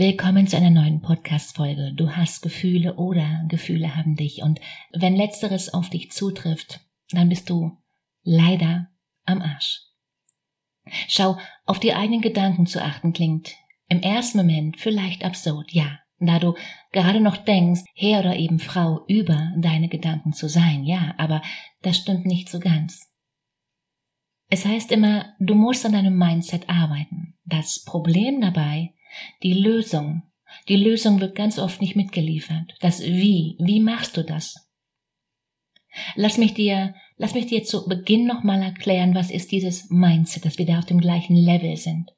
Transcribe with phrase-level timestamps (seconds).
[0.00, 1.92] Willkommen zu einer neuen Podcast-Folge.
[1.96, 4.42] Du hast Gefühle oder Gefühle haben dich.
[4.44, 4.60] Und
[4.92, 7.76] wenn letzteres auf dich zutrifft, dann bist du
[8.22, 8.90] leider
[9.24, 9.80] am Arsch.
[11.08, 13.56] Schau, auf die eigenen Gedanken zu achten klingt
[13.88, 16.54] im ersten Moment vielleicht absurd, ja, da du
[16.92, 21.42] gerade noch denkst, Herr oder eben Frau über deine Gedanken zu sein, ja, aber
[21.82, 23.10] das stimmt nicht so ganz.
[24.48, 27.34] Es heißt immer, du musst an deinem Mindset arbeiten.
[27.44, 28.94] Das Problem dabei
[29.42, 30.22] die Lösung.
[30.68, 32.74] Die Lösung wird ganz oft nicht mitgeliefert.
[32.80, 33.56] Das Wie.
[33.60, 34.68] Wie machst du das?
[36.14, 40.58] Lass mich dir, lass mich dir zu Beginn nochmal erklären, was ist dieses Mindset, dass
[40.58, 42.10] wir da auf dem gleichen Level sind.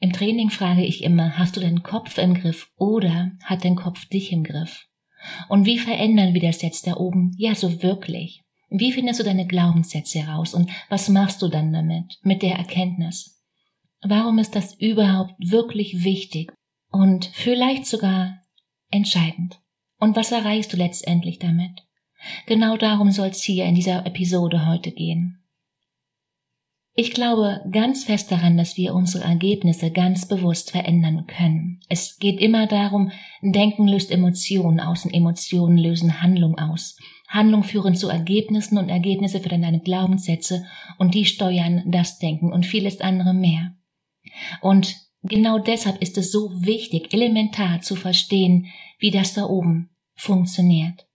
[0.00, 4.06] Im Training frage ich immer, hast du deinen Kopf im Griff oder hat dein Kopf
[4.06, 4.86] dich im Griff?
[5.48, 7.32] Und wie verändern wir das jetzt da oben?
[7.36, 8.42] Ja, so wirklich.
[8.70, 13.33] Wie findest du deine Glaubenssätze heraus und was machst du dann damit, mit der Erkenntnis?
[14.06, 16.52] Warum ist das überhaupt wirklich wichtig
[16.90, 18.42] und vielleicht sogar
[18.90, 19.60] entscheidend?
[19.98, 21.82] Und was erreichst du letztendlich damit?
[22.46, 25.40] Genau darum soll es hier in dieser Episode heute gehen.
[26.96, 31.80] Ich glaube ganz fest daran, dass wir unsere Ergebnisse ganz bewusst verändern können.
[31.88, 33.10] Es geht immer darum,
[33.40, 36.96] Denken löst Emotionen aus und Emotionen lösen Handlung aus.
[37.26, 40.66] Handlung führen zu Ergebnissen und Ergebnisse führen deine Glaubenssätze
[40.98, 43.74] und die steuern das Denken und vieles andere mehr.
[44.60, 48.66] Und genau deshalb ist es so wichtig, elementar zu verstehen,
[48.98, 51.06] wie das da oben funktioniert.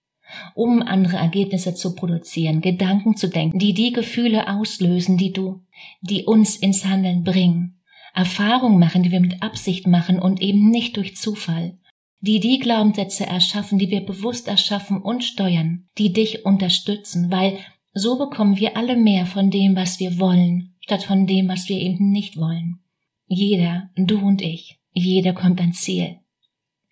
[0.53, 5.61] Um andere Ergebnisse zu produzieren, Gedanken zu denken, die die Gefühle auslösen, die du,
[6.01, 7.81] die uns ins Handeln bringen.
[8.13, 11.77] Erfahrungen machen, die wir mit Absicht machen und eben nicht durch Zufall.
[12.21, 17.57] Die die Glaubenssätze erschaffen, die wir bewusst erschaffen und steuern, die dich unterstützen, weil
[17.93, 21.77] so bekommen wir alle mehr von dem, was wir wollen, statt von dem, was wir
[21.77, 22.79] eben nicht wollen.
[23.31, 26.17] Jeder, du und ich, jeder kommt ans Ziel.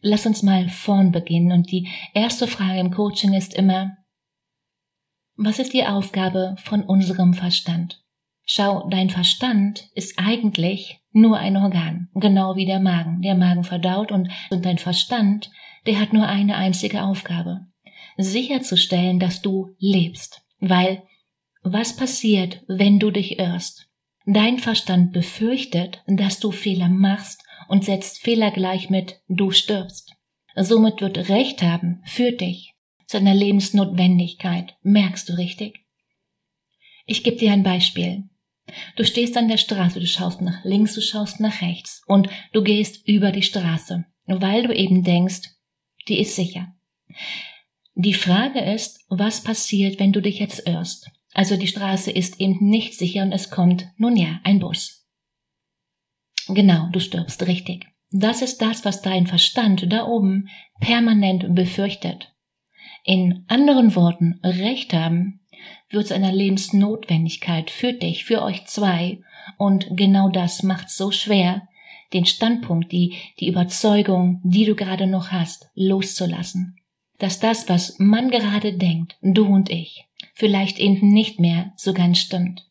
[0.01, 3.97] Lass uns mal vorn beginnen und die erste Frage im Coaching ist immer,
[5.35, 8.03] was ist die Aufgabe von unserem Verstand?
[8.45, 13.23] Schau, dein Verstand ist eigentlich nur ein Organ, genau wie der Magen.
[13.23, 15.49] Der Magen verdaut und, und dein Verstand,
[15.87, 17.65] der hat nur eine einzige Aufgabe.
[18.17, 20.43] Sicherzustellen, dass du lebst.
[20.59, 21.01] Weil,
[21.63, 23.86] was passiert, wenn du dich irrst?
[24.29, 30.15] Dein Verstand befürchtet, dass du Fehler machst und setzt Fehler gleich mit du stirbst.
[30.53, 32.73] Somit wird Recht haben für dich
[33.05, 34.75] zu einer Lebensnotwendigkeit.
[34.81, 35.79] Merkst du richtig?
[37.05, 38.25] Ich gebe dir ein Beispiel.
[38.97, 42.63] Du stehst an der Straße, du schaust nach links, du schaust nach rechts und du
[42.63, 45.51] gehst über die Straße, weil du eben denkst,
[46.09, 46.75] die ist sicher.
[47.95, 51.11] Die Frage ist, was passiert, wenn du dich jetzt irrst?
[51.37, 55.07] Also die Straße ist eben nicht sicher und es kommt, nun ja, ein Bus.
[56.47, 57.85] Genau, du stirbst richtig.
[58.09, 60.49] Das ist das, was dein Verstand da oben
[60.79, 62.33] permanent befürchtet.
[63.03, 65.41] In anderen Worten, Recht haben
[65.89, 69.19] wird zu einer Lebensnotwendigkeit für dich, für euch zwei,
[69.59, 71.67] und genau das macht's so schwer,
[72.13, 76.77] den Standpunkt, die, die Überzeugung, die du gerade noch hast, loszulassen.
[77.19, 80.06] Dass das, was man gerade denkt, du und ich,
[80.37, 82.69] vielleicht eben nicht mehr so ganz stimmt.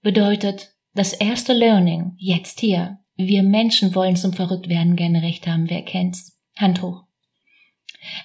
[0.00, 5.82] Bedeutet, das erste Learning, jetzt hier, wir Menschen wollen zum Verrücktwerden gerne recht haben, wer
[5.82, 6.40] kennt's?
[6.56, 7.02] Hand hoch.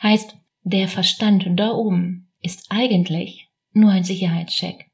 [0.02, 4.86] Heißt, der Verstand da oben ist eigentlich nur ein Sicherheitscheck.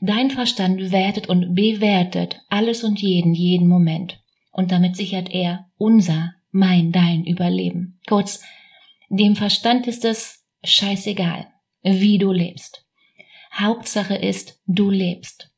[0.00, 4.22] Dein Verstand wertet und bewertet alles und jeden, jeden Moment.
[4.50, 8.00] Und damit sichert er unser, mein, dein Überleben.
[8.06, 8.42] Kurz,
[9.10, 11.51] dem Verstand ist es scheißegal
[11.82, 12.86] wie du lebst.
[13.54, 15.50] Hauptsache ist, du lebst.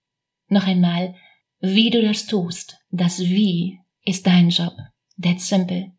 [0.48, 1.14] Noch einmal,
[1.60, 4.74] wie du das tust, das Wie ist dein Job.
[5.20, 5.92] That's simple.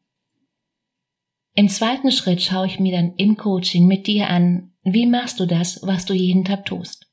[1.56, 5.46] Im zweiten Schritt schaue ich mir dann im Coaching mit dir an, wie machst du
[5.46, 7.08] das, was du jeden Tag tust?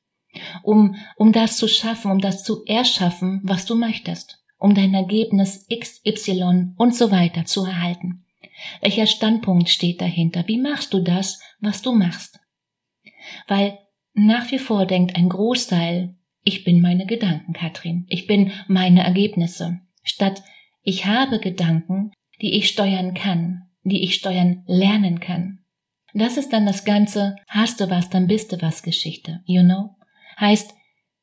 [0.62, 5.64] Um, um das zu schaffen, um das zu erschaffen, was du möchtest, um dein Ergebnis
[5.68, 8.24] X, Y und so weiter zu erhalten.
[8.80, 10.46] Welcher Standpunkt steht dahinter?
[10.46, 12.40] Wie machst du das, was du machst?
[13.48, 13.78] Weil
[14.14, 16.14] nach wie vor denkt ein Großteil,
[16.44, 18.04] ich bin meine Gedanken, Katrin.
[18.08, 19.80] Ich bin meine Ergebnisse.
[20.02, 20.42] Statt
[20.82, 25.60] ich habe Gedanken, die ich steuern kann, die ich steuern lernen kann.
[26.14, 29.96] Das ist dann das ganze hast du was, dann bist du was Geschichte, you know?
[30.38, 30.74] Heißt,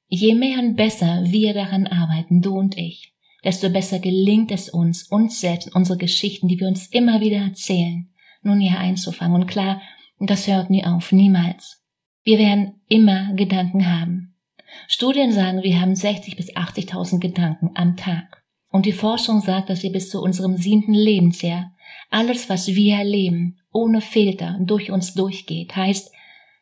[0.08, 3.14] je mehr und besser wir daran arbeiten, du und ich,
[3.44, 8.10] desto besser gelingt es uns, uns selbst, unsere Geschichten, die wir uns immer wieder erzählen,
[8.42, 9.42] nun hier einzufangen.
[9.42, 9.82] Und klar,
[10.20, 11.79] das hört nie auf, niemals.
[12.24, 14.36] Wir werden immer Gedanken haben.
[14.88, 18.44] Studien sagen, wir haben 60 bis 80.000 Gedanken am Tag.
[18.72, 21.74] Und die Forschung sagt, dass wir bis zu unserem siebten Lebensjahr
[22.12, 25.76] alles, was wir erleben, ohne Filter durch uns durchgeht.
[25.76, 26.12] Heißt,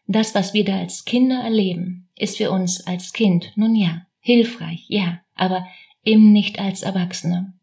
[0.08, 4.86] das, was wir da als Kinder erleben, ist für uns als Kind, nun ja, hilfreich,
[4.88, 5.68] ja, aber
[6.04, 7.54] eben nicht als Erwachsene.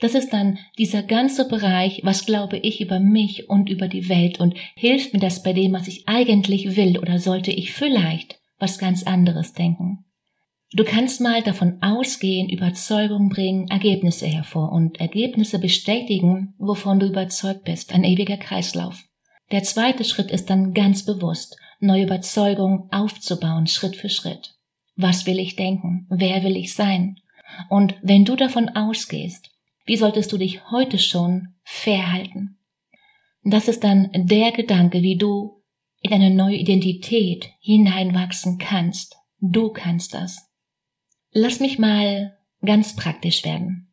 [0.00, 4.40] Das ist dann dieser ganze Bereich, was glaube ich über mich und über die Welt
[4.40, 8.78] und hilft mir das bei dem, was ich eigentlich will oder sollte ich vielleicht was
[8.78, 10.04] ganz anderes denken.
[10.72, 17.64] Du kannst mal davon ausgehen, Überzeugung bringen Ergebnisse hervor und Ergebnisse bestätigen, wovon du überzeugt
[17.64, 19.04] bist, ein ewiger Kreislauf.
[19.52, 24.56] Der zweite Schritt ist dann ganz bewusst, neue Überzeugungen aufzubauen, Schritt für Schritt.
[24.96, 26.06] Was will ich denken?
[26.10, 27.20] Wer will ich sein?
[27.68, 29.50] Und wenn du davon ausgehst,
[29.84, 32.58] wie solltest du dich heute schon verhalten?
[33.42, 35.62] Das ist dann der Gedanke, wie du
[36.00, 39.16] in eine neue Identität hineinwachsen kannst.
[39.40, 40.50] Du kannst das.
[41.32, 43.88] Lass mich mal ganz praktisch werden.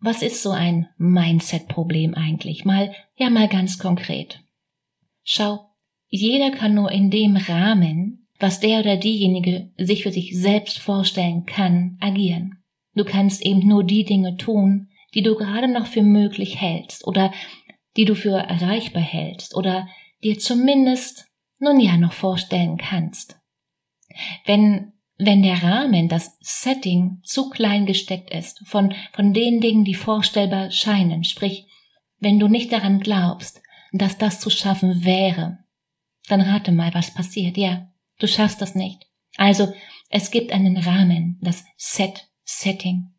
[0.00, 2.64] Was ist so ein Mindset-Problem eigentlich?
[2.64, 4.40] Mal, ja, mal ganz konkret.
[5.22, 5.70] Schau,
[6.08, 11.44] jeder kann nur in dem Rahmen, was der oder diejenige sich für sich selbst vorstellen
[11.44, 12.59] kann, agieren.
[12.94, 17.32] Du kannst eben nur die Dinge tun, die du gerade noch für möglich hältst oder
[17.96, 19.88] die du für erreichbar hältst oder
[20.22, 21.26] dir zumindest
[21.58, 23.38] nun ja noch vorstellen kannst.
[24.46, 24.92] Wenn
[25.22, 30.70] wenn der Rahmen, das Setting zu klein gesteckt ist von, von den Dingen, die vorstellbar
[30.70, 31.66] scheinen, sprich,
[32.18, 33.60] wenn du nicht daran glaubst,
[33.92, 35.58] dass das zu schaffen wäre,
[36.28, 37.58] dann rate mal, was passiert.
[37.58, 37.88] Ja,
[38.18, 39.06] du schaffst das nicht.
[39.36, 39.72] Also,
[40.08, 43.12] es gibt einen Rahmen, das Set, Setting.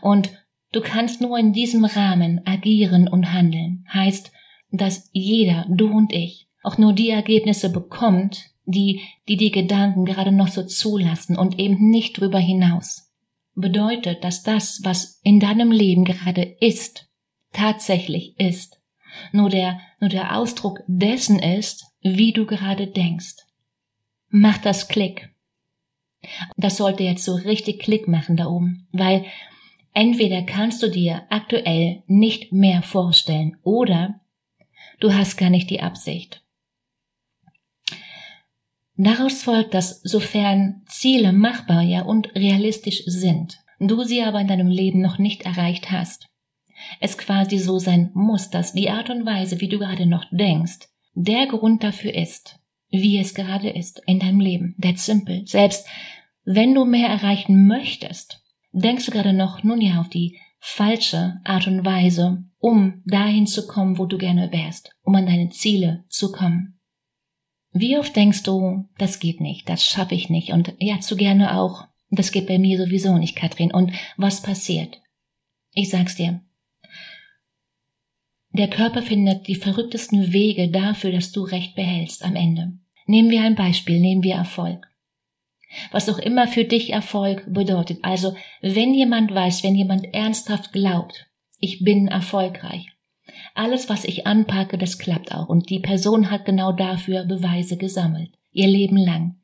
[0.00, 0.30] Und
[0.72, 3.84] du kannst nur in diesem Rahmen agieren und handeln.
[3.92, 4.30] Heißt,
[4.70, 10.32] dass jeder, du und ich, auch nur die Ergebnisse bekommt, die, die die Gedanken gerade
[10.32, 13.12] noch so zulassen und eben nicht drüber hinaus.
[13.54, 17.08] Bedeutet, dass das, was in deinem Leben gerade ist,
[17.52, 18.80] tatsächlich ist.
[19.32, 23.36] Nur der, nur der Ausdruck dessen ist, wie du gerade denkst.
[24.28, 25.33] Mach das Klick.
[26.56, 29.24] Das sollte jetzt so richtig Klick machen da oben, weil
[29.92, 34.20] entweder kannst du dir aktuell nicht mehr vorstellen oder
[35.00, 36.42] du hast gar nicht die Absicht.
[38.96, 44.68] Daraus folgt, dass sofern Ziele machbar ja und realistisch sind, du sie aber in deinem
[44.68, 46.28] Leben noch nicht erreicht hast,
[47.00, 50.88] es quasi so sein muss, dass die Art und Weise, wie du gerade noch denkst,
[51.14, 54.76] der Grund dafür ist, wie es gerade ist in deinem Leben.
[54.80, 55.42] That's simple.
[55.46, 55.86] Selbst
[56.44, 61.66] wenn du mehr erreichen möchtest, denkst du gerade noch nun ja auf die falsche Art
[61.66, 66.32] und Weise, um dahin zu kommen, wo du gerne wärst, um an deine Ziele zu
[66.32, 66.80] kommen.
[67.72, 71.58] Wie oft denkst du, das geht nicht, das schaffe ich nicht und ja, zu gerne
[71.58, 73.72] auch, das geht bei mir sowieso nicht, Katrin.
[73.72, 75.00] Und was passiert?
[75.72, 76.40] Ich sag's dir.
[78.52, 82.78] Der Körper findet die verrücktesten Wege dafür, dass du Recht behältst am Ende.
[83.06, 84.86] Nehmen wir ein Beispiel, nehmen wir Erfolg.
[85.90, 87.98] Was auch immer für dich Erfolg bedeutet.
[88.02, 91.26] Also, wenn jemand weiß, wenn jemand ernsthaft glaubt,
[91.58, 92.88] ich bin erfolgreich,
[93.54, 95.48] alles, was ich anpacke, das klappt auch.
[95.48, 98.30] Und die Person hat genau dafür Beweise gesammelt.
[98.52, 99.36] Ihr Leben lang.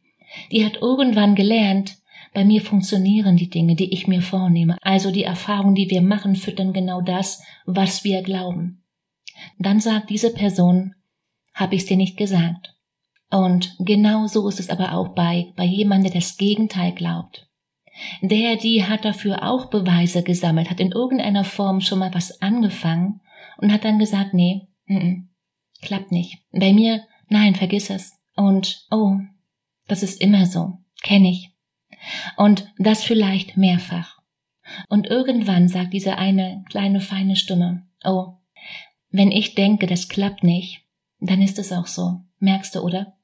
[0.53, 1.97] Die hat irgendwann gelernt,
[2.33, 4.77] bei mir funktionieren die Dinge, die ich mir vornehme.
[4.83, 8.85] Also die Erfahrungen, die wir machen, füttern genau das, was wir glauben.
[9.59, 10.95] Dann sagt diese Person,
[11.55, 12.77] hab ich's dir nicht gesagt.
[13.31, 17.49] Und genau so ist es aber auch bei, bei jemandem, der das Gegenteil glaubt.
[18.23, 23.21] Der, die hat dafür auch Beweise gesammelt, hat in irgendeiner Form schon mal was angefangen
[23.59, 25.29] und hat dann gesagt, nee, n -n,
[25.83, 26.39] klappt nicht.
[26.51, 28.13] Bei mir, nein, vergiss es.
[28.37, 29.19] Und, oh,
[29.87, 31.51] das ist immer so, kenne ich.
[32.37, 34.19] Und das vielleicht mehrfach.
[34.89, 38.35] Und irgendwann sagt diese eine kleine feine Stimme, oh,
[39.11, 40.83] wenn ich denke, das klappt nicht,
[41.19, 42.21] dann ist es auch so.
[42.39, 43.17] Merkst du, oder?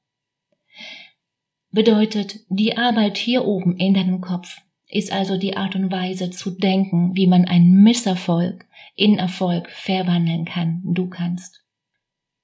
[1.71, 6.51] Bedeutet, die Arbeit hier oben in deinem Kopf ist also die Art und Weise zu
[6.51, 8.65] denken, wie man einen Misserfolg
[8.95, 10.81] in Erfolg verwandeln kann.
[10.85, 11.63] Du kannst.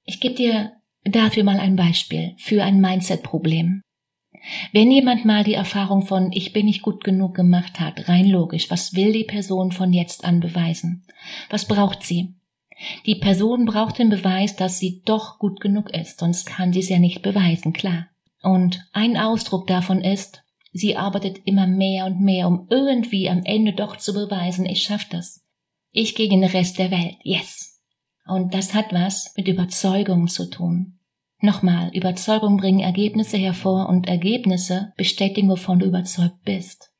[0.03, 0.73] Ich gebe dir
[1.05, 3.81] dafür mal ein Beispiel für ein Mindset-Problem.
[4.73, 8.69] Wenn jemand mal die Erfahrung von ich bin nicht gut genug gemacht hat, rein logisch,
[8.69, 11.05] was will die Person von jetzt an beweisen?
[11.49, 12.35] Was braucht sie?
[13.05, 16.89] Die Person braucht den Beweis, dass sie doch gut genug ist, sonst kann sie es
[16.89, 18.07] ja nicht beweisen, klar.
[18.43, 23.73] Und ein Ausdruck davon ist, sie arbeitet immer mehr und mehr, um irgendwie am Ende
[23.73, 25.43] doch zu beweisen, ich schaff das.
[25.91, 27.81] Ich gegen den Rest der Welt, yes.
[28.27, 30.99] Und das hat was mit Überzeugung zu tun.
[31.39, 36.91] Nochmal, Überzeugung bringen Ergebnisse hervor und Ergebnisse bestätigen, wovon du überzeugt bist.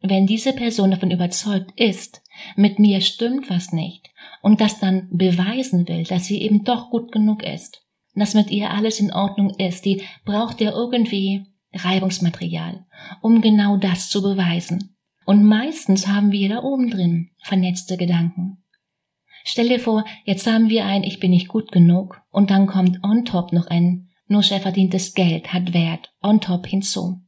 [0.00, 2.22] Wenn diese Person davon überzeugt ist,
[2.56, 4.08] mit mir stimmt was nicht
[4.42, 7.82] und das dann beweisen will, dass sie eben doch gut genug ist,
[8.14, 12.86] dass mit ihr alles in Ordnung ist, die braucht ja irgendwie Reibungsmaterial,
[13.22, 14.96] um genau das zu beweisen.
[15.26, 18.64] Und meistens haben wir da oben drin vernetzte Gedanken.
[19.44, 23.02] Stell dir vor, jetzt haben wir ein Ich bin nicht gut genug und dann kommt
[23.04, 27.20] on top noch ein nur sehr verdientes Geld hat Wert on top hinzu.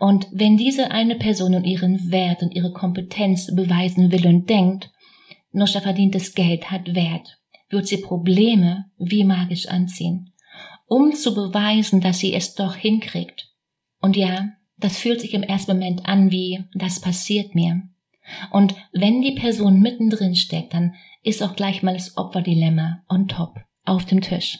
[0.00, 4.90] Und wenn diese eine Person und ihren Wert und ihre Kompetenz beweisen will und denkt,
[5.52, 7.38] nur sehr verdientes Geld hat Wert,
[7.70, 10.32] wird sie Probleme wie magisch anziehen,
[10.86, 13.52] um zu beweisen, dass sie es doch hinkriegt.
[14.00, 17.82] Und ja, das fühlt sich im ersten Moment an wie, das passiert mir.
[18.50, 23.58] Und wenn die Person mittendrin steckt, dann ist auch gleich mal das Opferdilemma on top
[23.84, 24.58] auf dem Tisch.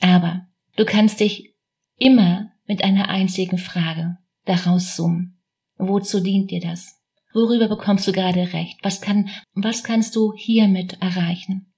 [0.00, 1.54] Aber du kannst dich
[1.98, 5.40] immer mit einer einzigen Frage daraus zoomen.
[5.76, 7.00] Wozu dient dir das?
[7.32, 8.78] Worüber bekommst du gerade recht?
[8.82, 11.73] Was kann, was kannst du hiermit erreichen?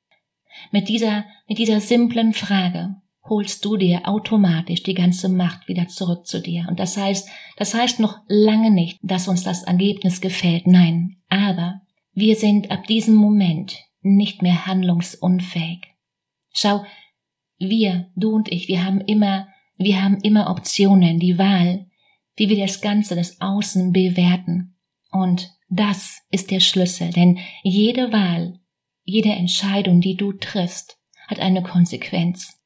[0.70, 2.96] Mit dieser, mit dieser simplen Frage
[3.28, 6.66] holst du dir automatisch die ganze Macht wieder zurück zu dir.
[6.68, 10.66] Und das heißt, das heißt noch lange nicht, dass uns das Ergebnis gefällt.
[10.66, 11.16] Nein.
[11.28, 11.80] Aber
[12.12, 15.82] wir sind ab diesem Moment nicht mehr handlungsunfähig.
[16.52, 16.84] Schau,
[17.58, 21.86] wir, du und ich, wir haben immer, wir haben immer Optionen, die Wahl,
[22.36, 24.76] wie wir das Ganze, das Außen bewerten.
[25.10, 28.60] Und das ist der Schlüssel, denn jede Wahl,
[29.06, 30.98] jede Entscheidung, die du triffst,
[31.28, 32.60] hat eine Konsequenz.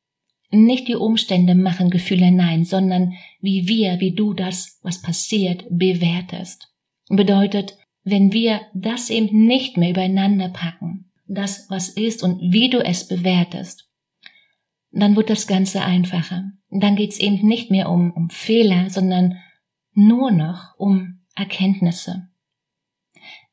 [0.51, 6.75] Nicht die Umstände machen Gefühle nein, sondern wie wir, wie du das, was passiert, bewertest.
[7.09, 12.85] Bedeutet, wenn wir das eben nicht mehr übereinander packen, das, was ist und wie du
[12.85, 13.89] es bewertest,
[14.91, 16.51] dann wird das Ganze einfacher.
[16.71, 19.37] Dann geht's eben nicht mehr um, um Fehler, sondern
[19.93, 22.29] nur noch um Erkenntnisse.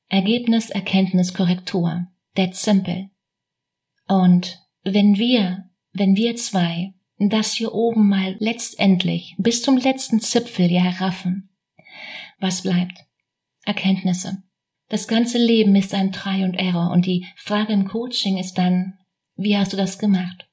[0.07, 2.07] Ergebnis, Erkenntnis, Korrektur.
[2.37, 3.09] That's simple.
[4.07, 10.71] Und wenn wir, wenn wir zwei das hier oben mal letztendlich bis zum letzten Zipfel
[10.71, 11.49] ja herraffen,
[12.39, 13.05] was bleibt?
[13.65, 14.43] Erkenntnisse.
[14.87, 18.99] Das ganze Leben ist ein Try und Error und die Frage im Coaching ist dann,
[19.35, 20.47] wie hast du das gemacht?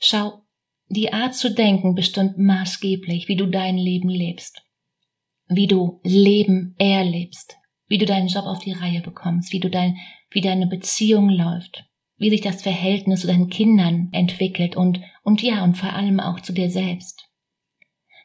[0.00, 0.46] Schau,
[0.88, 4.62] die Art zu denken bestimmt maßgeblich, wie du dein Leben lebst,
[5.46, 9.96] wie du Leben erlebst, wie du deinen Job auf die Reihe bekommst, wie du dein,
[10.30, 11.84] wie deine Beziehung läuft,
[12.16, 16.40] wie sich das Verhältnis zu deinen Kindern entwickelt und, und ja, und vor allem auch
[16.40, 17.28] zu dir selbst.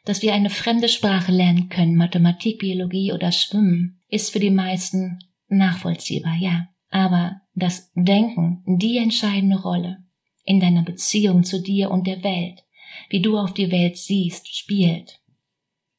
[0.04, 5.18] Dass wir eine fremde Sprache lernen können, Mathematik, Biologie oder Schwimmen, ist für die meisten
[5.48, 6.68] nachvollziehbar, ja.
[6.88, 9.98] Aber das Denken, die entscheidende Rolle
[10.44, 12.64] in deiner Beziehung zu dir und der Welt,
[13.10, 15.20] wie du auf die Welt siehst, spielt,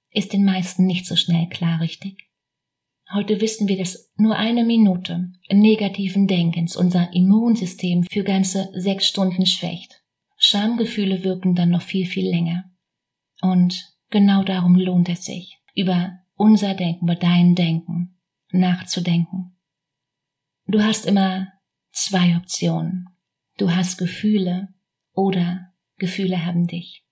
[0.09, 2.30] ist den meisten nicht so schnell klar, richtig?
[3.13, 9.45] Heute wissen wir, dass nur eine Minute negativen Denkens unser Immunsystem für ganze sechs Stunden
[9.45, 10.01] schwächt.
[10.37, 12.71] Schamgefühle wirken dann noch viel, viel länger.
[13.41, 18.17] Und genau darum lohnt es sich, über unser Denken, über dein Denken
[18.51, 19.57] nachzudenken.
[20.67, 21.51] Du hast immer
[21.91, 23.09] zwei Optionen.
[23.57, 24.69] Du hast Gefühle
[25.13, 27.03] oder Gefühle haben dich.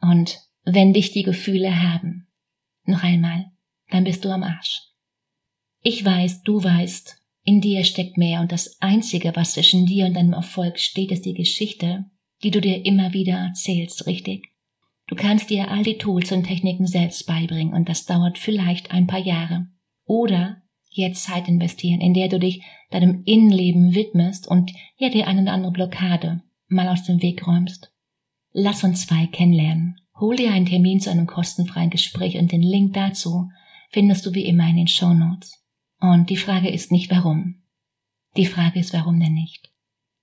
[0.00, 2.28] Und wenn dich die Gefühle haben,
[2.84, 3.52] noch einmal,
[3.90, 4.93] dann bist du am Arsch.
[5.86, 10.14] Ich weiß, du weißt, in dir steckt mehr und das Einzige, was zwischen dir und
[10.14, 12.06] deinem Erfolg steht, ist die Geschichte,
[12.42, 14.48] die du dir immer wieder erzählst, richtig?
[15.08, 19.06] Du kannst dir all die Tools und Techniken selbst beibringen und das dauert vielleicht ein
[19.06, 19.66] paar Jahre.
[20.06, 25.42] Oder jetzt Zeit investieren, in der du dich deinem Innenleben widmest und ja dir eine
[25.42, 27.92] oder andere Blockade mal aus dem Weg räumst.
[28.52, 30.00] Lass uns zwei kennenlernen.
[30.18, 33.50] Hol dir einen Termin zu einem kostenfreien Gespräch und den Link dazu
[33.90, 35.63] findest du wie immer in den Show Notes.
[36.04, 37.62] Und die Frage ist nicht warum.
[38.36, 39.72] Die Frage ist warum denn nicht.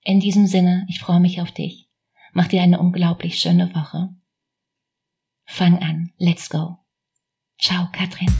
[0.04, 1.90] In diesem Sinne, ich freue mich auf dich.
[2.32, 4.14] Mach dir eine unglaublich schöne Woche.
[5.44, 6.12] Fang an.
[6.18, 6.78] Let's go.
[7.58, 8.30] Ciao, Katrin.